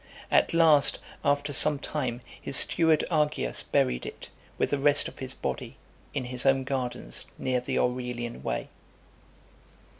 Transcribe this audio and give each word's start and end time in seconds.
At 0.31 0.51
last, 0.51 0.97
after 1.23 1.53
some 1.53 1.77
time, 1.77 2.21
his 2.41 2.57
steward 2.57 3.03
Argius 3.11 3.61
buried 3.61 4.03
it, 4.07 4.29
with 4.57 4.71
the 4.71 4.79
rest 4.79 5.07
of 5.07 5.19
his 5.19 5.35
body, 5.35 5.77
in 6.11 6.25
his 6.25 6.43
own 6.43 6.63
gardens 6.63 7.27
near 7.37 7.59
the 7.59 7.77
Aurelian 7.77 8.41
Way. 8.41 8.69